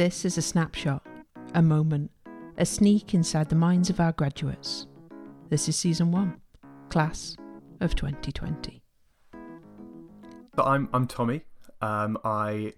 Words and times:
This 0.00 0.24
is 0.24 0.38
a 0.38 0.40
snapshot, 0.40 1.06
a 1.52 1.60
moment, 1.60 2.10
a 2.56 2.64
sneak 2.64 3.12
inside 3.12 3.50
the 3.50 3.54
minds 3.54 3.90
of 3.90 4.00
our 4.00 4.12
graduates. 4.12 4.86
This 5.50 5.68
is 5.68 5.76
season 5.76 6.10
one, 6.10 6.40
class 6.88 7.36
of 7.80 7.94
2020. 7.94 8.80
So 10.56 10.62
I'm 10.64 10.88
I'm 10.94 11.06
Tommy. 11.06 11.42
Um, 11.82 12.16
I 12.24 12.72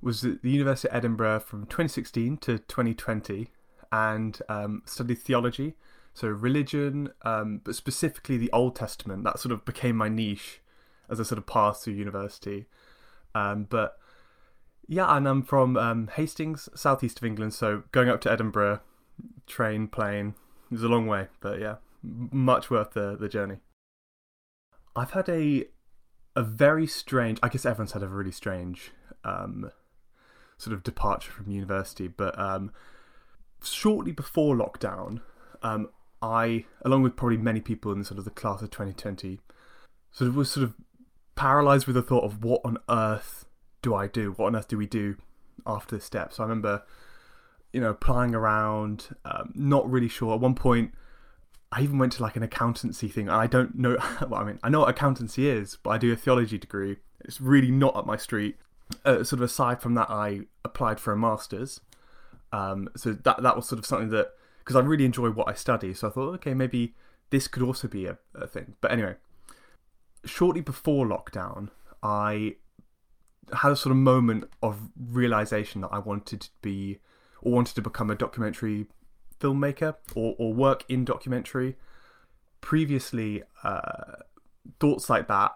was 0.00 0.24
at 0.24 0.42
the 0.42 0.50
University 0.50 0.88
of 0.90 0.94
Edinburgh 0.94 1.40
from 1.40 1.62
2016 1.66 2.36
to 2.36 2.58
2020 2.60 3.48
and 3.90 4.40
um, 4.48 4.82
studied 4.86 5.18
theology, 5.18 5.74
so 6.14 6.28
religion, 6.28 7.10
um, 7.22 7.62
but 7.64 7.74
specifically 7.74 8.36
the 8.36 8.52
Old 8.52 8.76
Testament. 8.76 9.24
That 9.24 9.40
sort 9.40 9.50
of 9.50 9.64
became 9.64 9.96
my 9.96 10.08
niche 10.08 10.60
as 11.08 11.18
I 11.18 11.24
sort 11.24 11.38
of 11.38 11.46
passed 11.46 11.82
through 11.82 11.94
university. 11.94 12.66
Um, 13.34 13.66
but 13.68 13.99
yeah, 14.90 15.16
and 15.16 15.28
I'm 15.28 15.42
from 15.42 15.76
um, 15.76 16.10
Hastings, 16.16 16.68
southeast 16.74 17.18
of 17.18 17.24
England, 17.24 17.54
so 17.54 17.84
going 17.92 18.08
up 18.08 18.20
to 18.22 18.32
Edinburgh, 18.32 18.80
train, 19.46 19.86
plane, 19.86 20.34
it 20.68 20.74
was 20.74 20.82
a 20.82 20.88
long 20.88 21.06
way, 21.06 21.28
but 21.40 21.60
yeah, 21.60 21.76
much 22.02 22.70
worth 22.70 22.90
the, 22.94 23.16
the 23.16 23.28
journey. 23.28 23.58
I've 24.96 25.12
had 25.12 25.28
a 25.28 25.66
a 26.34 26.42
very 26.42 26.88
strange. 26.88 27.38
I 27.40 27.48
guess 27.48 27.64
everyone's 27.64 27.92
had 27.92 28.02
a 28.02 28.08
really 28.08 28.32
strange 28.32 28.90
um, 29.22 29.70
sort 30.58 30.74
of 30.74 30.82
departure 30.82 31.30
from 31.30 31.52
university, 31.52 32.08
but 32.08 32.36
um, 32.36 32.72
shortly 33.62 34.10
before 34.10 34.56
lockdown, 34.56 35.20
um, 35.62 35.88
I, 36.20 36.64
along 36.84 37.04
with 37.04 37.14
probably 37.14 37.36
many 37.36 37.60
people 37.60 37.92
in 37.92 38.02
sort 38.02 38.18
of 38.18 38.24
the 38.24 38.30
class 38.32 38.60
of 38.60 38.70
2020, 38.70 39.38
sort 40.10 40.28
of 40.28 40.34
was 40.34 40.50
sort 40.50 40.64
of 40.64 40.74
paralyzed 41.36 41.86
with 41.86 41.94
the 41.94 42.02
thought 42.02 42.24
of 42.24 42.42
what 42.42 42.60
on 42.64 42.76
earth 42.88 43.44
do 43.82 43.94
I 43.94 44.06
do? 44.06 44.32
What 44.32 44.46
on 44.46 44.56
earth 44.56 44.68
do 44.68 44.78
we 44.78 44.86
do 44.86 45.16
after 45.66 45.96
this 45.96 46.04
step? 46.04 46.32
So 46.32 46.42
I 46.42 46.46
remember, 46.46 46.82
you 47.72 47.80
know, 47.80 47.90
applying 47.90 48.34
around, 48.34 49.08
um, 49.24 49.52
not 49.54 49.90
really 49.90 50.08
sure. 50.08 50.34
At 50.34 50.40
one 50.40 50.54
point, 50.54 50.92
I 51.72 51.82
even 51.82 51.98
went 51.98 52.12
to 52.12 52.22
like 52.22 52.36
an 52.36 52.42
accountancy 52.42 53.08
thing. 53.08 53.28
I 53.28 53.46
don't 53.46 53.76
know. 53.76 53.96
Well, 54.28 54.40
I 54.40 54.44
mean, 54.44 54.58
I 54.62 54.68
know 54.68 54.80
what 54.80 54.88
accountancy 54.88 55.48
is, 55.48 55.78
but 55.82 55.90
I 55.90 55.98
do 55.98 56.12
a 56.12 56.16
theology 56.16 56.58
degree. 56.58 56.96
It's 57.20 57.40
really 57.40 57.70
not 57.70 57.96
up 57.96 58.06
my 58.06 58.16
street. 58.16 58.56
Uh, 59.04 59.22
sort 59.22 59.34
of 59.34 59.42
aside 59.42 59.80
from 59.80 59.94
that, 59.94 60.10
I 60.10 60.40
applied 60.64 60.98
for 60.98 61.12
a 61.12 61.16
master's. 61.16 61.80
Um, 62.52 62.88
so 62.96 63.12
that 63.12 63.42
that 63.42 63.54
was 63.54 63.68
sort 63.68 63.78
of 63.78 63.86
something 63.86 64.10
that 64.10 64.32
because 64.58 64.74
I 64.74 64.80
really 64.80 65.04
enjoy 65.04 65.30
what 65.30 65.48
I 65.48 65.54
study. 65.54 65.94
So 65.94 66.08
I 66.08 66.10
thought, 66.10 66.34
okay, 66.36 66.54
maybe 66.54 66.94
this 67.30 67.46
could 67.46 67.62
also 67.62 67.86
be 67.86 68.06
a, 68.06 68.18
a 68.34 68.46
thing. 68.46 68.74
But 68.80 68.90
anyway, 68.90 69.14
shortly 70.24 70.60
before 70.60 71.06
lockdown, 71.06 71.68
I 72.02 72.56
had 73.52 73.72
a 73.72 73.76
sort 73.76 73.92
of 73.92 73.96
moment 73.98 74.44
of 74.62 74.90
realization 74.96 75.80
that 75.82 75.88
I 75.92 75.98
wanted 75.98 76.40
to 76.42 76.50
be 76.62 76.98
or 77.42 77.52
wanted 77.52 77.74
to 77.74 77.82
become 77.82 78.10
a 78.10 78.14
documentary 78.14 78.86
filmmaker 79.40 79.96
or, 80.14 80.34
or 80.38 80.52
work 80.52 80.84
in 80.88 81.04
documentary. 81.04 81.76
Previously, 82.60 83.42
uh, 83.64 84.16
thoughts 84.78 85.08
like 85.08 85.28
that 85.28 85.52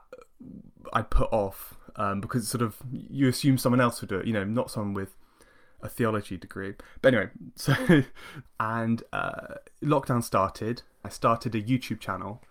I 0.93 1.03
put 1.03 1.33
off 1.33 1.75
um, 1.97 2.21
because 2.21 2.49
sort 2.49 2.63
of 2.63 2.77
you 2.91 3.29
assume 3.29 3.59
someone 3.59 3.81
else 3.81 4.01
would 4.01 4.11
do 4.11 4.19
it, 4.19 4.27
you 4.27 4.33
know, 4.33 4.45
not 4.45 4.71
someone 4.71 4.95
with 4.95 5.17
a 5.83 5.89
theology 5.89 6.37
degree. 6.37 6.75
But 7.03 7.15
anyway, 7.15 7.31
so 7.57 7.75
and 8.61 9.03
uh, 9.13 9.57
lockdown 9.83 10.23
started. 10.23 10.83
I 11.05 11.09
started 11.11 11.55
a 11.55 11.63
YouTube 11.63 12.01
channel, 12.01 12.43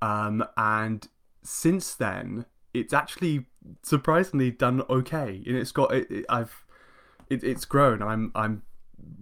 um, 0.00 0.44
and 0.56 1.06
since 1.42 1.94
then, 1.94 2.46
it's 2.72 2.92
actually 2.92 3.46
surprisingly 3.82 4.50
done 4.50 4.82
okay, 4.88 5.42
and 5.46 5.56
it's 5.56 5.72
got 5.72 5.94
it, 5.94 6.10
it, 6.10 6.26
I've 6.28 6.64
it, 7.28 7.42
it's 7.44 7.64
grown. 7.64 8.02
I'm 8.02 8.32
I'm 8.34 8.62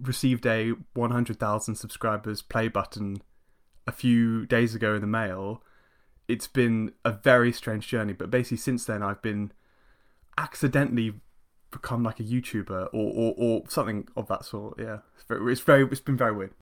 received 0.01 0.45
a 0.45 0.71
100,000 0.93 1.75
subscribers 1.75 2.41
play 2.41 2.67
button 2.67 3.21
a 3.85 3.91
few 3.91 4.45
days 4.45 4.75
ago 4.75 4.95
in 4.95 5.01
the 5.01 5.07
mail. 5.07 5.61
It's 6.27 6.47
been 6.47 6.93
a 7.03 7.11
very 7.11 7.51
strange 7.51 7.87
journey, 7.87 8.13
but 8.13 8.31
basically 8.31 8.57
since 8.57 8.85
then 8.85 9.03
I've 9.03 9.21
been 9.21 9.51
accidentally 10.37 11.15
become 11.71 12.03
like 12.03 12.19
a 12.19 12.23
YouTuber 12.23 12.89
or, 12.93 13.13
or, 13.13 13.33
or 13.37 13.63
something 13.67 14.07
of 14.15 14.27
that 14.27 14.45
sort. 14.45 14.79
Yeah, 14.79 14.99
it's 15.15 15.25
very, 15.27 15.51
it's 15.51 15.61
very 15.61 15.83
it's 15.85 15.99
been 15.99 16.17
very 16.17 16.33
weird. 16.33 16.53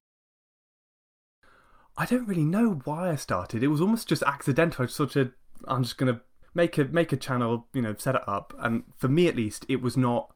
I 1.98 2.06
don't 2.06 2.28
really 2.28 2.46
know 2.46 2.82
why 2.86 3.12
I 3.12 3.16
started. 3.16 3.62
It 3.62 3.68
was 3.68 3.82
almost 3.82 4.08
just 4.08 4.24
accidental. 4.24 4.84
I 4.84 4.86
just 4.86 4.98
sort 4.98 5.16
of 5.16 5.32
I'm 5.68 5.84
just 5.84 5.98
gonna 5.98 6.22
make 6.54 6.78
a 6.78 6.86
make 6.86 7.12
a 7.12 7.18
channel, 7.18 7.68
you 7.74 7.82
know, 7.82 7.96
set 7.98 8.16
it 8.16 8.28
up, 8.28 8.54
and 8.60 8.84
for 8.98 9.08
me 9.08 9.28
at 9.28 9.36
least, 9.36 9.66
it 9.70 9.82
was 9.82 9.98
not 9.98 10.34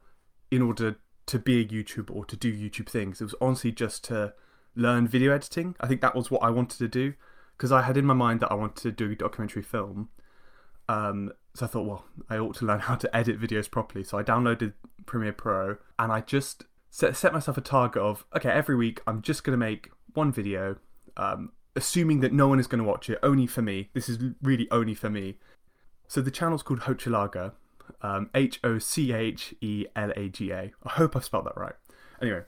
in 0.52 0.62
order 0.62 0.98
to 1.28 1.40
be 1.40 1.62
a 1.62 1.66
YouTuber 1.66 2.16
or 2.16 2.26
to 2.26 2.36
do 2.36 2.53
YouTube 2.53 2.88
things. 2.88 3.20
It 3.20 3.26
was 3.26 3.36
honestly 3.42 3.72
just 3.72 4.03
to 4.06 4.34
learn 4.76 5.08
video 5.08 5.34
editing. 5.34 5.76
I 5.80 5.88
think 5.88 6.02
that 6.02 6.16
was 6.16 6.30
what 6.30 6.44
I 6.44 6.50
wanted 6.50 6.78
to 6.80 6.88
do 6.88 7.14
because 7.58 7.72
I 7.72 7.81
had 7.81 7.98
in 7.98 8.06
my 8.06 8.14
mind 8.14 8.42
that 8.42 8.52
I 8.52 8.56
wanted 8.56 8.81
to 8.84 8.92
do 8.92 9.16
documentary 9.16 9.64
film. 9.64 10.09
Um, 10.88 11.31
so 11.53 11.66
I 11.66 11.70
thought, 11.70 11.86
well, 11.86 12.06
I 12.30 12.38
ought 12.38 12.56
to 12.56 12.66
learn 12.66 12.80
how 12.82 12.96
to 12.96 13.16
edit 13.16 13.40
videos 13.40 13.70
properly. 13.70 14.03
So 14.03 14.18
I 14.18 14.24
downloaded 14.24 14.74
Premiere 15.06 15.34
Pro 15.34 15.78
and 15.97 16.12
I 16.12 16.22
just 16.22 16.66
set, 16.90 17.16
set 17.16 17.34
myself 17.34 17.58
a 17.58 17.62
target 17.62 18.02
of, 18.02 18.26
okay, 18.36 18.50
every 18.50 18.76
week 18.76 19.02
I'm 19.08 19.22
just 19.22 19.44
going 19.44 19.58
to 19.58 19.66
make 19.66 19.90
one 20.14 20.32
video, 20.32 20.78
um, 21.18 21.52
assuming 21.76 22.20
that 22.22 22.34
no 22.34 22.47
one 22.47 22.59
is 22.59 22.68
going 22.68 22.84
to 22.84 22.88
watch 22.88 23.09
it, 23.09 23.20
only 23.24 23.47
for 23.47 23.62
me. 23.62 23.90
This 23.94 24.09
is 24.09 24.20
really 24.42 24.70
only 24.72 24.94
for 24.94 25.09
me. 25.09 25.38
So 26.08 26.22
the 26.22 26.32
channel's 26.32 26.64
called 26.64 26.82
Hochelaga, 26.82 27.54
um, 28.02 28.30
H 28.34 28.60
O 28.64 28.80
C 28.80 29.12
H 29.14 29.56
E 29.62 29.86
L 29.96 30.12
A 30.16 30.30
G 30.30 30.52
A. 30.52 30.72
I 30.84 30.90
hope 30.90 31.16
I've 31.16 31.26
spelled 31.26 31.46
that 31.46 31.58
right. 31.58 31.76
Anyway, 32.22 32.44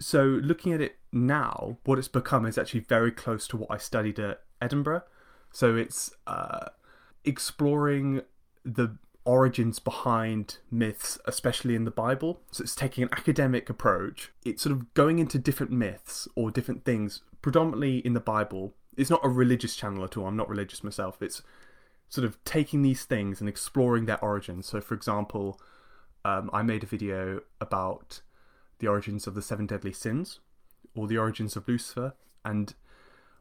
so 0.00 0.22
looking 0.22 0.72
at 0.72 0.80
it 0.80 0.96
now, 1.12 1.78
what 1.84 1.98
it's 1.98 2.08
become 2.08 2.46
is 2.46 2.58
actually 2.58 2.80
very 2.80 3.10
close 3.10 3.46
to 3.48 3.56
what 3.56 3.70
I 3.70 3.76
studied 3.76 4.18
at 4.18 4.40
Edinburgh. 4.60 5.02
So 5.50 5.76
it's 5.76 6.10
uh, 6.26 6.68
exploring 7.24 8.22
the 8.64 8.96
origins 9.24 9.78
behind 9.78 10.58
myths, 10.70 11.18
especially 11.24 11.74
in 11.74 11.84
the 11.84 11.90
Bible. 11.90 12.40
So 12.50 12.62
it's 12.62 12.74
taking 12.74 13.04
an 13.04 13.10
academic 13.12 13.70
approach. 13.70 14.32
It's 14.44 14.62
sort 14.62 14.72
of 14.72 14.92
going 14.94 15.18
into 15.18 15.38
different 15.38 15.72
myths 15.72 16.28
or 16.34 16.50
different 16.50 16.84
things, 16.84 17.22
predominantly 17.40 17.98
in 17.98 18.12
the 18.12 18.20
Bible. 18.20 18.74
It's 18.96 19.10
not 19.10 19.24
a 19.24 19.28
religious 19.28 19.76
channel 19.76 20.04
at 20.04 20.16
all. 20.16 20.26
I'm 20.26 20.36
not 20.36 20.48
religious 20.48 20.84
myself. 20.84 21.22
It's 21.22 21.42
sort 22.08 22.24
of 22.24 22.42
taking 22.44 22.82
these 22.82 23.04
things 23.04 23.40
and 23.40 23.48
exploring 23.48 24.06
their 24.06 24.22
origins. 24.22 24.66
So, 24.66 24.80
for 24.80 24.94
example, 24.94 25.60
um, 26.24 26.50
I 26.52 26.62
made 26.62 26.82
a 26.82 26.86
video 26.86 27.40
about 27.60 28.20
the 28.78 28.88
origins 28.88 29.26
of 29.26 29.34
the 29.34 29.42
seven 29.42 29.66
deadly 29.66 29.92
sins 29.92 30.40
or 30.96 31.06
the 31.06 31.18
origins 31.18 31.56
of 31.56 31.66
Lucifer, 31.66 32.14
and 32.44 32.74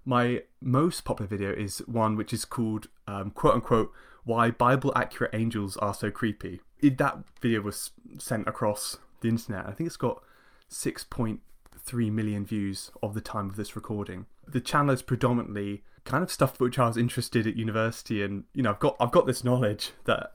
my 0.06 0.44
most 0.62 1.06
popular 1.06 1.28
video 1.28 1.52
is 1.52 1.80
one 1.88 2.16
which 2.16 2.34
is 2.34 2.46
called 2.46 2.88
um, 3.08 3.32
quote 3.32 3.56
unquote 3.56 3.92
why 4.26 4.52
Bible 4.52 4.92
accurate 4.96 5.34
angels 5.34 5.78
are 5.78 5.94
so 5.94 6.10
creepy. 6.10 6.62
It, 6.80 6.98
that 6.98 7.18
video 7.42 7.62
was 7.62 7.92
sent 8.18 8.48
across 8.48 8.98
the 9.22 9.30
internet. 9.30 9.66
I 9.66 9.72
think 9.72 9.88
it's 9.88 9.98
got 9.98 10.22
6.3 10.70 12.12
million 12.12 12.46
views 12.46 12.92
of 13.02 13.14
the 13.14 13.22
time 13.22 13.50
of 13.50 13.56
this 13.56 13.76
recording. 13.76 14.26
The 14.48 14.62
channel 14.62 14.94
is 14.94 15.02
predominantly 15.02 15.84
kind 16.06 16.24
of 16.24 16.32
stuff 16.32 16.60
which 16.60 16.80
I 16.80 16.88
was 16.88 16.98
interested 16.98 17.48
at 17.48 17.56
university, 17.56 18.22
and 18.24 18.44
you 18.54 18.64
know, 18.64 18.72
I've 18.72 18.80
got 18.80 18.96
I've 19.00 19.12
got 19.12 19.26
this 19.26 19.44
knowledge 19.44 19.92
that 20.06 20.34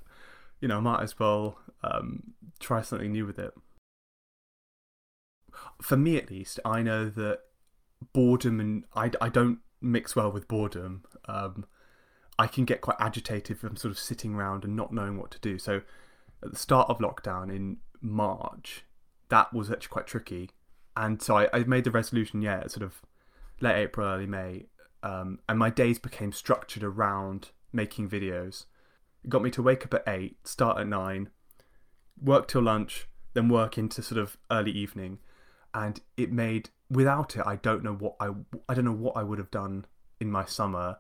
you 0.60 0.68
know 0.68 0.78
I 0.78 0.80
might 0.80 1.02
as 1.02 1.18
well 1.18 1.58
um, 1.82 2.34
try 2.58 2.82
something 2.82 3.12
new 3.12 3.26
with 3.26 3.38
it. 3.38 3.52
For 5.82 5.96
me, 5.96 6.16
at 6.16 6.30
least, 6.30 6.60
I 6.64 6.82
know 6.82 7.08
that 7.08 7.40
boredom 8.12 8.60
and 8.60 8.84
I, 8.94 9.10
I 9.20 9.28
don't 9.28 9.58
mix 9.80 10.14
well 10.14 10.30
with 10.30 10.48
boredom. 10.48 11.04
Um, 11.26 11.66
I 12.38 12.46
can 12.46 12.64
get 12.64 12.80
quite 12.80 12.96
agitated 13.00 13.58
from 13.58 13.76
sort 13.76 13.90
of 13.90 13.98
sitting 13.98 14.34
around 14.34 14.64
and 14.64 14.76
not 14.76 14.92
knowing 14.92 15.18
what 15.18 15.30
to 15.32 15.40
do. 15.40 15.58
So 15.58 15.82
at 16.42 16.50
the 16.52 16.56
start 16.56 16.88
of 16.88 16.98
lockdown 16.98 17.50
in 17.50 17.78
March, 18.00 18.84
that 19.28 19.52
was 19.52 19.70
actually 19.70 19.88
quite 19.88 20.06
tricky. 20.06 20.50
And 20.96 21.20
so 21.20 21.36
I, 21.36 21.48
I 21.52 21.64
made 21.64 21.84
the 21.84 21.90
resolution, 21.90 22.42
yeah, 22.42 22.66
sort 22.68 22.82
of 22.82 23.02
late 23.60 23.82
April, 23.82 24.06
early 24.06 24.26
May, 24.26 24.66
um, 25.02 25.38
and 25.48 25.58
my 25.58 25.70
days 25.70 25.98
became 25.98 26.32
structured 26.32 26.82
around 26.82 27.50
making 27.72 28.08
videos. 28.08 28.66
It 29.24 29.30
got 29.30 29.42
me 29.42 29.50
to 29.52 29.62
wake 29.62 29.84
up 29.84 29.94
at 29.94 30.04
8, 30.06 30.36
start 30.46 30.78
at 30.78 30.86
9, 30.86 31.30
work 32.22 32.48
till 32.48 32.62
lunch, 32.62 33.08
then 33.34 33.48
work 33.48 33.78
into 33.78 34.02
sort 34.02 34.20
of 34.20 34.36
early 34.50 34.72
evening. 34.72 35.18
And 35.74 36.00
it 36.16 36.32
made, 36.32 36.70
without 36.90 37.36
it, 37.36 37.42
I 37.46 37.56
don't 37.56 37.84
know 37.84 37.94
what 37.94 38.16
I, 38.20 38.30
I 38.68 38.74
don't 38.74 38.84
know 38.84 38.92
what 38.92 39.16
I 39.16 39.22
would 39.22 39.38
have 39.38 39.50
done 39.50 39.84
in 40.18 40.30
my 40.30 40.44
summer 40.44 40.98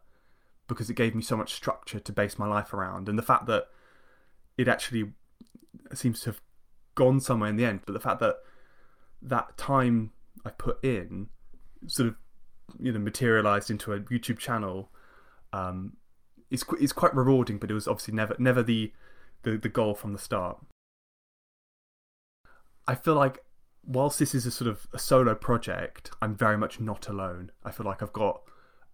because 0.68 0.90
it 0.90 0.94
gave 0.94 1.14
me 1.14 1.22
so 1.22 1.36
much 1.36 1.54
structure 1.54 1.98
to 1.98 2.12
base 2.12 2.38
my 2.38 2.46
life 2.46 2.74
around. 2.74 3.08
And 3.08 3.18
the 3.18 3.22
fact 3.22 3.46
that 3.46 3.68
it 4.56 4.68
actually 4.68 5.12
seems 5.94 6.20
to 6.20 6.30
have 6.30 6.40
gone 6.94 7.20
somewhere 7.20 7.48
in 7.48 7.56
the 7.56 7.64
end, 7.64 7.80
but 7.86 7.94
the 7.94 8.00
fact 8.00 8.20
that 8.20 8.36
that 9.22 9.56
time 9.56 10.12
I 10.44 10.50
put 10.50 10.84
in 10.84 11.28
sort 11.86 12.08
of 12.08 12.16
you 12.78 12.92
know 12.92 12.98
materialized 12.98 13.70
into 13.70 13.92
a 13.92 14.00
YouTube 14.00 14.38
channel 14.38 14.90
um, 15.52 15.96
is 16.50 16.64
is 16.80 16.92
quite 16.92 17.14
rewarding, 17.14 17.58
but 17.58 17.70
it 17.70 17.74
was 17.74 17.88
obviously 17.88 18.14
never 18.14 18.36
never 18.38 18.62
the 18.62 18.92
the, 19.42 19.56
the 19.56 19.68
goal 19.68 19.94
from 19.94 20.12
the 20.12 20.18
start. 20.18 20.58
I 22.86 22.94
feel 22.94 23.14
like 23.14 23.44
whilst 23.84 24.18
this 24.18 24.34
is 24.34 24.46
a 24.46 24.50
sort 24.50 24.68
of 24.68 24.86
a 24.92 24.98
solo 24.98 25.34
project, 25.34 26.10
I'm 26.20 26.34
very 26.34 26.56
much 26.56 26.80
not 26.80 27.08
alone. 27.08 27.50
I 27.64 27.70
feel 27.70 27.86
like 27.86 28.02
I've 28.02 28.12
got 28.12 28.42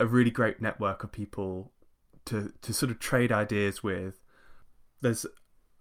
a 0.00 0.06
really 0.06 0.30
great 0.30 0.60
network 0.60 1.04
of 1.04 1.12
people 1.12 1.72
to 2.26 2.52
to 2.62 2.72
sort 2.72 2.90
of 2.90 2.98
trade 2.98 3.32
ideas 3.32 3.82
with. 3.82 4.20
There's 5.00 5.26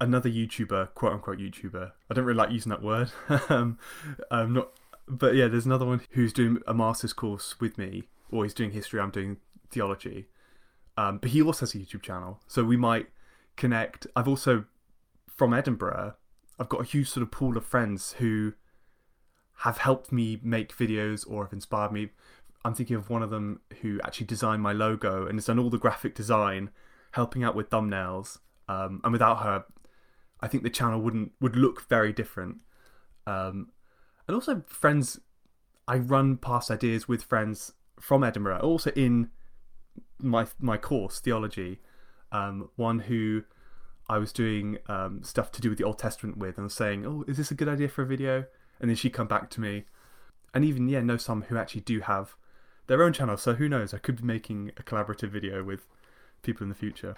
another 0.01 0.29
YouTuber, 0.29 0.93
quote 0.93 1.13
unquote 1.13 1.39
YouTuber. 1.39 1.91
I 2.09 2.13
don't 2.13 2.25
really 2.25 2.37
like 2.37 2.51
using 2.51 2.69
that 2.71 2.83
word. 2.83 3.11
um, 3.49 3.79
I'm 4.29 4.53
not, 4.53 4.69
but 5.07 5.35
yeah, 5.35 5.47
there's 5.47 5.65
another 5.65 5.85
one 5.85 6.01
who's 6.11 6.33
doing 6.33 6.59
a 6.67 6.73
master's 6.73 7.13
course 7.13 7.59
with 7.59 7.77
me, 7.77 8.03
or 8.31 8.44
he's 8.44 8.53
doing 8.53 8.71
history. 8.71 9.00
I'm 9.00 9.11
doing 9.11 9.38
theology. 9.69 10.27
Um, 10.95 11.17
but 11.17 11.31
he 11.31 11.41
also 11.41 11.61
has 11.61 11.73
a 11.73 11.79
YouTube 11.79 12.03
channel, 12.03 12.39
so 12.47 12.63
we 12.63 12.77
might 12.77 13.07
connect. 13.55 14.07
I've 14.15 14.27
also 14.27 14.65
from 15.27 15.53
Edinburgh. 15.53 16.15
I've 16.59 16.69
got 16.69 16.81
a 16.81 16.85
huge 16.85 17.09
sort 17.09 17.23
of 17.23 17.31
pool 17.31 17.57
of 17.57 17.65
friends 17.65 18.13
who 18.19 18.53
have 19.57 19.79
helped 19.79 20.11
me 20.11 20.39
make 20.44 20.75
videos 20.75 21.29
or 21.29 21.45
have 21.45 21.53
inspired 21.53 21.91
me. 21.91 22.09
I'm 22.63 22.73
thinking 22.73 22.95
of 22.95 23.09
one 23.09 23.23
of 23.23 23.29
them 23.29 23.61
who 23.81 24.00
actually 24.03 24.27
designed 24.27 24.61
my 24.61 24.71
logo 24.71 25.25
and 25.25 25.38
has 25.38 25.45
done 25.45 25.59
all 25.59 25.69
the 25.69 25.77
graphic 25.77 26.15
design, 26.15 26.69
helping 27.11 27.44
out 27.44 27.55
with 27.55 27.69
thumbnails. 27.69 28.39
Um, 28.69 29.01
and 29.03 29.11
without 29.11 29.39
her, 29.39 29.65
I 30.39 30.47
think 30.47 30.63
the 30.63 30.69
channel 30.69 31.01
wouldn't 31.01 31.31
would 31.41 31.55
look 31.55 31.88
very 31.89 32.13
different. 32.13 32.57
Um, 33.25 33.69
and 34.27 34.35
also 34.35 34.63
friends, 34.67 35.19
I 35.87 35.97
run 35.97 36.37
past 36.37 36.71
ideas 36.71 37.07
with 37.07 37.23
friends 37.23 37.73
from 37.99 38.23
Edinburgh, 38.23 38.59
also 38.59 38.91
in 38.91 39.29
my 40.19 40.47
my 40.59 40.77
course 40.77 41.19
theology. 41.19 41.79
Um, 42.31 42.69
one 42.75 42.99
who 42.99 43.43
I 44.09 44.17
was 44.17 44.33
doing 44.33 44.79
um, 44.87 45.21
stuff 45.23 45.51
to 45.51 45.61
do 45.61 45.69
with 45.69 45.77
the 45.77 45.83
Old 45.83 45.99
Testament 45.99 46.37
with, 46.37 46.57
and 46.57 46.71
saying, 46.71 47.05
"Oh, 47.05 47.23
is 47.27 47.37
this 47.37 47.51
a 47.51 47.55
good 47.55 47.69
idea 47.69 47.89
for 47.89 48.01
a 48.01 48.07
video?" 48.07 48.45
And 48.79 48.89
then 48.89 48.95
she 48.95 49.09
come 49.09 49.27
back 49.27 49.49
to 49.51 49.61
me, 49.61 49.85
and 50.53 50.65
even 50.65 50.89
yeah, 50.89 51.01
know 51.01 51.17
some 51.17 51.43
who 51.43 51.57
actually 51.57 51.81
do 51.81 51.99
have 52.01 52.35
their 52.87 53.03
own 53.03 53.13
channel. 53.13 53.37
So 53.37 53.53
who 53.53 53.69
knows? 53.69 53.93
I 53.93 53.97
could 53.97 54.17
be 54.17 54.23
making 54.23 54.71
a 54.77 54.83
collaborative 54.83 55.29
video 55.29 55.63
with 55.63 55.87
people 56.41 56.63
in 56.63 56.69
the 56.69 56.75
future. 56.75 57.15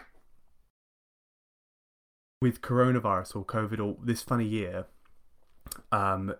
With 2.41 2.61
coronavirus 2.61 3.35
or 3.35 3.45
COVID 3.45 3.79
or 3.79 3.97
this 4.03 4.21
funny 4.21 4.45
year, 4.45 4.85
um, 5.91 6.35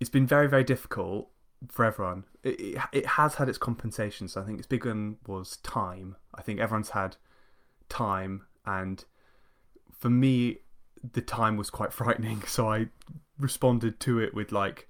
it's 0.00 0.10
been 0.10 0.26
very 0.26 0.48
very 0.48 0.64
difficult 0.64 1.28
for 1.68 1.84
everyone. 1.84 2.24
It, 2.42 2.60
it, 2.60 2.78
it 2.92 3.06
has 3.06 3.34
had 3.34 3.48
its 3.48 3.58
compensations. 3.58 4.36
I 4.36 4.42
think 4.42 4.58
its 4.58 4.66
big 4.66 4.86
one 4.86 5.16
was 5.26 5.58
time. 5.58 6.16
I 6.34 6.42
think 6.42 6.58
everyone's 6.58 6.90
had 6.90 7.16
time, 7.88 8.46
and 8.64 9.04
for 9.92 10.10
me, 10.10 10.58
the 11.12 11.20
time 11.20 11.56
was 11.56 11.70
quite 11.70 11.92
frightening. 12.00 12.42
So 12.46 12.70
I 12.70 12.86
responded 13.38 14.00
to 14.00 14.18
it 14.18 14.34
with 14.34 14.52
like 14.52 14.88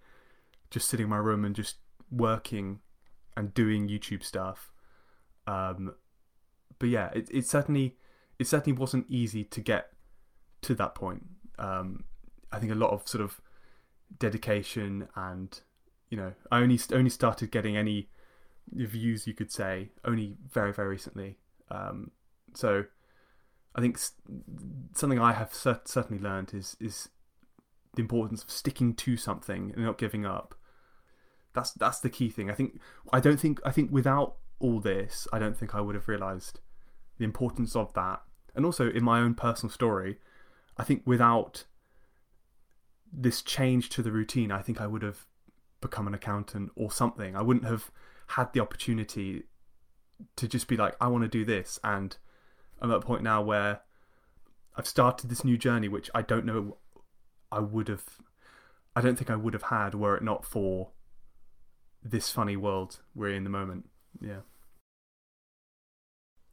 just 0.70 0.88
sitting 0.88 1.04
in 1.04 1.10
my 1.10 1.16
room 1.16 1.44
and 1.44 1.54
just 1.54 1.76
working 2.10 2.80
and 3.36 3.54
doing 3.54 3.88
YouTube 3.88 4.22
stuff. 4.22 4.72
Um, 5.46 5.94
but 6.78 6.88
yeah, 6.88 7.10
it, 7.14 7.28
it 7.32 7.46
certainly 7.46 7.96
it 8.38 8.46
certainly 8.46 8.78
wasn't 8.78 9.06
easy 9.08 9.44
to 9.44 9.60
get 9.60 9.90
to 10.62 10.74
that 10.74 10.94
point. 10.94 11.26
Um, 11.58 12.04
I 12.52 12.58
think 12.58 12.72
a 12.72 12.76
lot 12.76 12.90
of 12.90 13.06
sort 13.06 13.22
of 13.22 13.40
dedication 14.18 15.08
and 15.14 15.60
you 16.08 16.16
know 16.16 16.32
I 16.50 16.60
only 16.60 16.78
only 16.92 17.10
started 17.10 17.50
getting 17.50 17.76
any 17.76 18.08
views 18.72 19.26
you 19.26 19.34
could 19.34 19.50
say 19.50 19.90
only 20.04 20.36
very 20.50 20.72
very 20.72 20.88
recently. 20.88 21.38
Um, 21.70 22.10
so 22.54 22.84
I 23.74 23.80
think 23.80 23.98
something 24.94 25.18
I 25.18 25.32
have 25.32 25.54
certainly 25.54 26.22
learned 26.22 26.52
is 26.54 26.76
is 26.80 27.08
the 27.94 28.02
importance 28.02 28.42
of 28.42 28.50
sticking 28.50 28.94
to 28.94 29.16
something 29.16 29.72
and 29.74 29.84
not 29.84 29.98
giving 29.98 30.24
up. 30.24 30.54
That's 31.54 31.72
that's 31.72 32.00
the 32.00 32.10
key 32.10 32.30
thing. 32.30 32.50
I 32.50 32.54
think 32.54 32.80
I 33.12 33.20
don't 33.20 33.38
think 33.38 33.60
I 33.64 33.70
think 33.70 33.90
without 33.92 34.36
all 34.58 34.80
this, 34.80 35.26
I 35.32 35.38
don't 35.38 35.56
think 35.56 35.74
I 35.74 35.80
would 35.80 35.94
have 35.94 36.08
realized 36.08 36.60
the 37.18 37.24
importance 37.24 37.74
of 37.74 37.92
that. 37.94 38.22
And 38.54 38.64
also 38.64 38.90
in 38.90 39.04
my 39.04 39.20
own 39.20 39.34
personal 39.34 39.70
story, 39.70 40.18
I 40.76 40.84
think 40.84 41.02
without 41.04 41.64
this 43.12 43.42
change 43.42 43.88
to 43.90 44.02
the 44.02 44.12
routine, 44.12 44.52
I 44.52 44.62
think 44.62 44.80
I 44.80 44.86
would 44.86 45.02
have 45.02 45.26
become 45.80 46.06
an 46.06 46.14
accountant 46.14 46.70
or 46.76 46.90
something. 46.90 47.34
I 47.34 47.42
wouldn't 47.42 47.66
have 47.66 47.90
had 48.28 48.52
the 48.52 48.60
opportunity 48.60 49.44
to 50.36 50.46
just 50.46 50.68
be 50.68 50.76
like, 50.76 50.94
I 51.00 51.08
want 51.08 51.22
to 51.22 51.28
do 51.28 51.44
this. 51.44 51.78
And 51.82 52.16
I'm 52.80 52.90
at 52.90 52.98
a 52.98 53.00
point 53.00 53.22
now 53.22 53.42
where 53.42 53.80
I've 54.76 54.86
started 54.86 55.28
this 55.28 55.44
new 55.44 55.58
journey, 55.58 55.88
which 55.88 56.10
I 56.14 56.22
don't 56.22 56.44
know 56.44 56.76
I 57.50 57.60
would 57.60 57.88
have. 57.88 58.04
I 58.94 59.00
don't 59.00 59.16
think 59.16 59.30
I 59.30 59.36
would 59.36 59.54
have 59.54 59.64
had 59.64 59.94
were 59.94 60.16
it 60.16 60.22
not 60.22 60.44
for 60.44 60.90
this 62.02 62.30
funny 62.30 62.56
world 62.56 63.00
we're 63.14 63.34
in 63.34 63.44
the 63.44 63.50
moment. 63.50 63.88
Yeah. 64.20 64.40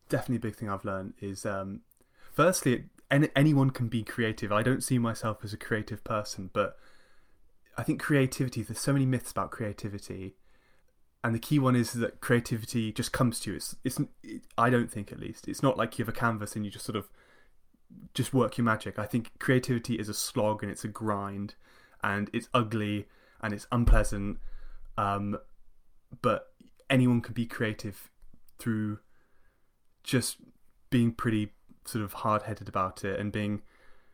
Definitely 0.10 0.38
a 0.38 0.52
big 0.52 0.56
thing 0.56 0.70
I've 0.70 0.86
learned 0.86 1.14
is 1.20 1.46
um, 1.46 1.82
firstly, 2.32 2.86
any, 3.10 3.30
anyone 3.36 3.70
can 3.70 3.88
be 3.88 4.04
creative. 4.04 4.52
I 4.52 4.64
don't 4.64 4.84
see 4.84 4.98
myself 4.98 5.40
as 5.44 5.54
a 5.54 5.58
creative 5.58 6.04
person, 6.04 6.50
but 6.54 6.78
I 7.78 7.84
think 7.84 8.02
creativity, 8.02 8.64
there's 8.64 8.80
so 8.80 8.94
many 8.94 9.06
myths 9.06 9.32
about 9.32 9.52
creativity. 9.52 10.36
And 11.24 11.34
the 11.34 11.40
key 11.40 11.60
one 11.60 11.76
is 11.76 11.94
that 11.94 12.22
creativity 12.22 12.92
just 12.92 13.12
comes 13.12 13.40
to 13.42 13.52
you. 13.52 13.58
It's, 13.58 13.76
it's, 13.84 14.00
it, 14.24 14.42
I 14.58 14.70
don't 14.70 14.92
think 14.92 15.12
at 15.12 15.20
least. 15.20 15.48
It's 15.48 15.64
not 15.64 15.78
like 15.78 15.98
you 15.98 16.06
have 16.06 16.14
a 16.14 16.18
canvas 16.18 16.56
and 16.56 16.66
you 16.66 16.72
just 16.72 16.86
sort 16.86 16.96
of 16.96 17.10
just 18.14 18.34
work 18.34 18.58
your 18.58 18.66
magic. 18.66 19.00
I 19.00 19.06
think 19.06 19.32
creativity 19.40 19.96
is 19.96 20.10
a 20.10 20.14
slog 20.14 20.64
and 20.64 20.72
it's 20.72 20.84
a 20.84 20.90
grind 20.90 21.56
and 22.04 22.30
it's 22.34 22.50
ugly 22.54 23.08
and 23.42 23.54
it's 23.54 23.68
unpleasant. 23.72 24.38
Um, 24.98 25.38
but 26.22 26.48
anyone 26.90 27.22
can 27.22 27.34
be 27.34 27.46
creative 27.46 28.10
through 28.60 29.00
just 30.04 30.38
being 30.90 31.12
pretty 31.12 31.54
sort 31.88 32.04
of 32.04 32.14
hard 32.14 32.44
headed 32.44 32.68
about 32.68 33.04
it 33.04 33.20
and 33.20 33.32
being, 33.32 33.62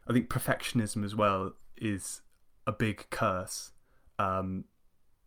I 0.08 0.14
think 0.14 0.30
perfectionism 0.30 1.04
as 1.04 1.16
well 1.16 1.54
is 1.78 2.22
a 2.66 2.72
big 2.72 3.06
curse. 3.10 3.72
Um, 4.20 4.66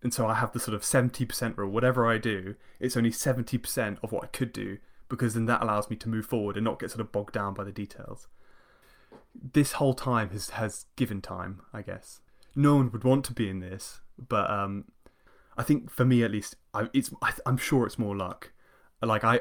and 0.02 0.12
so 0.12 0.26
I 0.26 0.34
have 0.34 0.52
the 0.52 0.60
sort 0.60 0.74
of 0.74 0.82
70% 0.82 1.56
rule. 1.56 1.70
Whatever 1.70 2.06
I 2.06 2.18
do, 2.18 2.54
it's 2.78 2.96
only 2.96 3.10
70% 3.10 3.98
of 4.02 4.12
what 4.12 4.24
I 4.24 4.28
could 4.28 4.52
do 4.52 4.78
because 5.08 5.34
then 5.34 5.46
that 5.46 5.62
allows 5.62 5.88
me 5.90 5.96
to 5.96 6.08
move 6.08 6.26
forward 6.26 6.56
and 6.56 6.64
not 6.64 6.78
get 6.78 6.90
sort 6.90 7.00
of 7.00 7.12
bogged 7.12 7.34
down 7.34 7.54
by 7.54 7.64
the 7.64 7.72
details. 7.72 8.28
This 9.34 9.72
whole 9.72 9.94
time 9.94 10.30
has 10.30 10.50
has 10.50 10.86
given 10.96 11.20
time, 11.20 11.60
I 11.72 11.82
guess. 11.82 12.20
No 12.54 12.76
one 12.76 12.90
would 12.90 13.04
want 13.04 13.24
to 13.26 13.32
be 13.32 13.48
in 13.48 13.60
this, 13.60 14.00
but 14.16 14.50
um, 14.50 14.86
I 15.56 15.62
think 15.62 15.90
for 15.90 16.04
me 16.04 16.22
at 16.22 16.30
least, 16.30 16.56
I, 16.72 16.88
it's 16.92 17.10
I, 17.22 17.32
I'm 17.44 17.56
sure 17.56 17.86
it's 17.86 17.98
more 17.98 18.16
luck. 18.16 18.52
Like 19.02 19.24
I, 19.24 19.40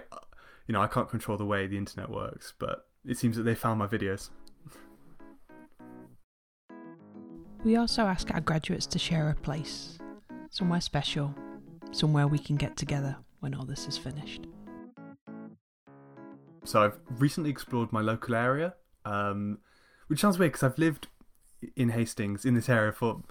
you 0.67 0.73
know, 0.73 0.81
I 0.81 0.87
can't 0.87 1.09
control 1.09 1.37
the 1.37 1.45
way 1.45 1.65
the 1.65 1.77
internet 1.77 2.09
works, 2.09 2.53
but 2.59 2.85
it 3.07 3.17
seems 3.17 3.37
that 3.37 3.43
they 3.43 3.55
found 3.55 3.79
my 3.79 3.87
videos. 3.87 4.29
We 7.63 7.77
also 7.77 8.03
ask 8.03 8.31
our 8.31 8.41
graduates 8.41 8.85
to 8.87 8.99
share 8.99 9.29
a 9.29 9.35
place, 9.35 9.97
somewhere 10.49 10.81
special, 10.81 11.33
somewhere 11.91 12.27
we 12.27 12.37
can 12.37 12.55
get 12.55 12.77
together 12.77 13.17
when 13.39 13.55
all 13.55 13.65
this 13.65 13.87
is 13.87 13.97
finished. 13.97 14.45
So 16.63 16.83
I've 16.83 16.99
recently 17.09 17.49
explored 17.49 17.91
my 17.91 18.01
local 18.01 18.35
area, 18.35 18.75
um, 19.03 19.59
which 20.07 20.19
sounds 20.19 20.37
weird 20.37 20.51
because 20.51 20.63
I've 20.63 20.77
lived 20.77 21.07
in 21.75 21.89
Hastings 21.89 22.45
in 22.45 22.53
this 22.53 22.69
area 22.69 22.91
for, 22.91 23.23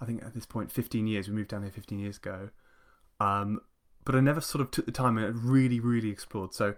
I 0.00 0.04
think 0.04 0.22
at 0.24 0.34
this 0.34 0.46
point, 0.46 0.70
15 0.70 1.06
years. 1.06 1.28
We 1.28 1.34
moved 1.34 1.48
down 1.48 1.62
here 1.62 1.70
15 1.70 1.98
years 1.98 2.16
ago. 2.16 2.50
Um, 3.18 3.60
but 4.04 4.14
I 4.14 4.20
never 4.20 4.40
sort 4.40 4.62
of 4.62 4.70
took 4.70 4.86
the 4.86 4.92
time 4.92 5.18
and 5.18 5.44
really, 5.44 5.78
really 5.78 6.10
explored. 6.10 6.54
So 6.54 6.74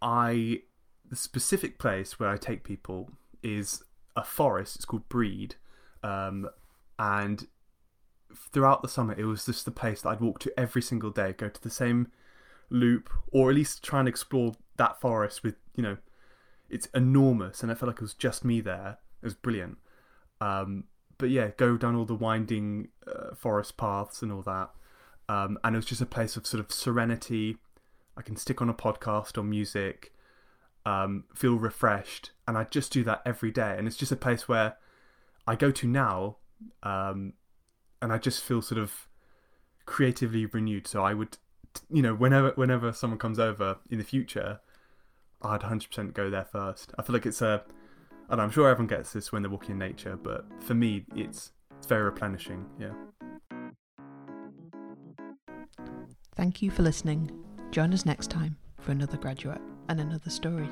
I, 0.00 0.62
the 1.08 1.16
specific 1.16 1.78
place 1.78 2.18
where 2.18 2.28
I 2.28 2.36
take 2.36 2.64
people 2.64 3.10
is 3.42 3.82
a 4.16 4.24
forest. 4.24 4.76
It's 4.76 4.84
called 4.84 5.08
Brede. 5.08 5.56
Um, 6.02 6.48
and 6.98 7.46
throughout 8.34 8.82
the 8.82 8.88
summer, 8.88 9.14
it 9.16 9.24
was 9.24 9.46
just 9.46 9.64
the 9.64 9.70
place 9.70 10.02
that 10.02 10.10
I'd 10.10 10.20
walk 10.20 10.38
to 10.40 10.60
every 10.60 10.82
single 10.82 11.10
day, 11.10 11.32
go 11.32 11.48
to 11.48 11.62
the 11.62 11.70
same 11.70 12.08
loop, 12.70 13.10
or 13.32 13.50
at 13.50 13.56
least 13.56 13.82
try 13.82 14.00
and 14.00 14.08
explore 14.08 14.54
that 14.76 15.00
forest 15.00 15.42
with 15.42 15.56
you 15.78 15.82
know, 15.82 15.96
it's 16.68 16.86
enormous, 16.86 17.62
and 17.62 17.70
I 17.70 17.76
felt 17.76 17.86
like 17.86 17.98
it 17.98 18.02
was 18.02 18.14
just 18.14 18.44
me 18.44 18.60
there. 18.60 18.98
It 19.22 19.26
was 19.26 19.34
brilliant. 19.34 19.78
Um, 20.40 20.84
but 21.16 21.30
yeah, 21.30 21.50
go 21.56 21.76
down 21.76 21.94
all 21.94 22.04
the 22.04 22.14
winding 22.14 22.88
uh, 23.06 23.34
forest 23.36 23.76
paths 23.76 24.20
and 24.20 24.32
all 24.32 24.42
that, 24.42 24.70
um, 25.28 25.56
and 25.62 25.76
it 25.76 25.78
was 25.78 25.86
just 25.86 26.00
a 26.00 26.06
place 26.06 26.36
of 26.36 26.48
sort 26.48 26.60
of 26.62 26.72
serenity. 26.72 27.58
I 28.16 28.22
can 28.22 28.34
stick 28.34 28.60
on 28.60 28.68
a 28.68 28.74
podcast 28.74 29.38
or 29.38 29.44
music, 29.44 30.12
um, 30.88 31.24
feel 31.34 31.56
refreshed, 31.56 32.30
and 32.46 32.56
I 32.56 32.64
just 32.64 32.92
do 32.92 33.04
that 33.04 33.20
every 33.26 33.50
day. 33.50 33.74
And 33.76 33.86
it's 33.86 33.96
just 33.96 34.10
a 34.10 34.16
place 34.16 34.48
where 34.48 34.76
I 35.46 35.54
go 35.54 35.70
to 35.70 35.86
now, 35.86 36.36
um, 36.82 37.34
and 38.00 38.10
I 38.10 38.16
just 38.16 38.42
feel 38.42 38.62
sort 38.62 38.80
of 38.80 39.06
creatively 39.84 40.46
renewed. 40.46 40.86
So 40.86 41.04
I 41.04 41.12
would, 41.12 41.36
you 41.90 42.00
know, 42.00 42.14
whenever 42.14 42.52
whenever 42.52 42.92
someone 42.94 43.18
comes 43.18 43.38
over 43.38 43.76
in 43.90 43.98
the 43.98 44.04
future, 44.04 44.60
I'd 45.42 45.60
100% 45.60 46.14
go 46.14 46.30
there 46.30 46.46
first. 46.50 46.92
I 46.98 47.02
feel 47.02 47.12
like 47.12 47.26
it's 47.26 47.42
a. 47.42 47.62
And 48.30 48.42
I'm 48.42 48.50
sure 48.50 48.68
everyone 48.68 48.88
gets 48.88 49.12
this 49.12 49.32
when 49.32 49.42
they're 49.42 49.50
walking 49.50 49.72
in 49.72 49.78
nature, 49.78 50.16
but 50.16 50.46
for 50.60 50.74
me, 50.74 51.04
it's 51.14 51.52
it's 51.76 51.86
very 51.86 52.04
replenishing. 52.04 52.66
Yeah. 52.78 52.92
Thank 56.34 56.62
you 56.62 56.70
for 56.70 56.82
listening. 56.82 57.30
Join 57.72 57.92
us 57.92 58.06
next 58.06 58.30
time 58.30 58.56
for 58.80 58.92
another 58.92 59.18
graduate 59.18 59.60
and 59.88 60.00
another 60.00 60.30
story. 60.30 60.68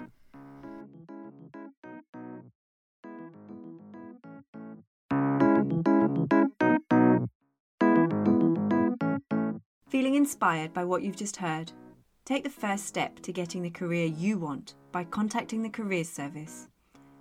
Feeling 9.88 10.14
inspired 10.14 10.75
by 10.75 10.85
what 10.85 11.02
you've 11.02 11.16
just 11.16 11.37
heard? 11.37 11.73
Take 12.25 12.44
the 12.44 12.50
first 12.50 12.87
step 12.87 13.20
to 13.20 13.32
getting 13.32 13.62
the 13.62 13.70
career 13.70 14.06
you 14.06 14.38
want 14.38 14.75
by 14.92 15.04
contacting 15.04 15.62
the 15.62 15.70
Careers 15.70 16.08
Service. 16.08 16.68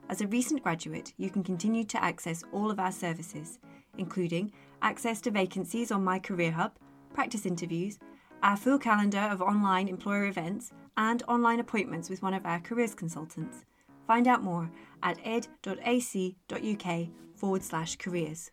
As 0.09 0.21
a 0.21 0.27
recent 0.27 0.61
graduate, 0.61 1.13
you 1.17 1.29
can 1.29 1.43
continue 1.43 1.83
to 1.85 2.03
access 2.03 2.43
all 2.51 2.69
of 2.69 2.79
our 2.79 2.91
services, 2.91 3.59
including 3.97 4.51
access 4.81 5.21
to 5.21 5.31
vacancies 5.31 5.91
on 5.91 6.03
My 6.03 6.19
Career 6.19 6.51
Hub, 6.51 6.73
practice 7.13 7.45
interviews, 7.45 7.97
our 8.45 8.55
full 8.55 8.77
calendar 8.77 9.27
of 9.31 9.41
online 9.41 9.87
employer 9.87 10.25
events, 10.25 10.71
and 10.97 11.23
online 11.27 11.59
appointments 11.59 12.11
with 12.11 12.21
one 12.21 12.35
of 12.35 12.45
our 12.45 12.59
careers 12.59 12.93
consultants. 12.93 13.65
Find 14.05 14.27
out 14.27 14.43
more 14.43 14.69
at 15.01 15.17
ed.ac.uk 15.25 17.07
forward 17.35 17.63
slash 17.63 17.95
careers. 17.95 18.51